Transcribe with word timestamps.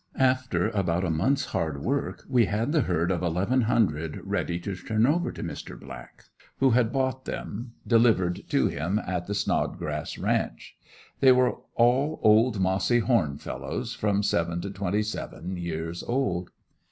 After 0.17 0.69
about 0.69 1.03
a 1.05 1.11
month's 1.11 1.45
hard 1.45 1.83
work 1.83 2.23
we 2.27 2.45
had 2.47 2.71
the 2.71 2.81
herd 2.81 3.11
of 3.11 3.21
eleven 3.21 3.61
hundred 3.69 4.19
ready 4.23 4.57
to 4.61 4.75
turn 4.75 5.05
over 5.05 5.31
to 5.31 5.43
Mr. 5.43 5.79
Black 5.79 6.23
who 6.57 6.71
had 6.71 6.91
bought 6.91 7.25
them, 7.25 7.73
delivered 7.85 8.49
to 8.49 8.65
him 8.65 8.97
at 8.97 9.27
the 9.27 9.35
Snodgrass 9.35 10.17
ranch. 10.17 10.75
They 11.19 11.31
were 11.31 11.57
all 11.75 12.19
old 12.23 12.59
mossy 12.59 12.97
horn 12.97 13.37
fellows, 13.37 13.93
from 13.93 14.23
seven 14.23 14.59
to 14.61 14.71
twenty 14.71 15.03
seven 15.03 15.55
years 15.55 16.01
old. 16.01 16.49